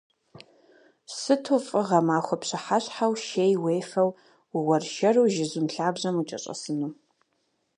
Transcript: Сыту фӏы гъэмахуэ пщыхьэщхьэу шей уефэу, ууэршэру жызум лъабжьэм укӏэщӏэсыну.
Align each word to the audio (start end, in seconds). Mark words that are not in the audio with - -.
Сыту 1.17 1.57
фӏы 1.65 1.81
гъэмахуэ 1.87 2.35
пщыхьэщхьэу 2.41 3.13
шей 3.25 3.53
уефэу, 3.63 4.09
ууэршэру 4.57 5.25
жызум 5.33 5.67
лъабжьэм 5.73 6.15
укӏэщӏэсыну. 6.21 6.91